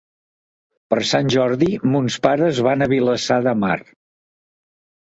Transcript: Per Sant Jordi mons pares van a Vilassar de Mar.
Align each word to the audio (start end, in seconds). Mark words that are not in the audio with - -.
Per 0.93 0.99
Sant 1.09 1.29
Jordi 1.35 1.69
mons 1.97 2.17
pares 2.27 2.65
van 2.71 2.87
a 2.87 2.89
Vilassar 2.95 3.41
de 3.51 3.57
Mar. 3.67 3.79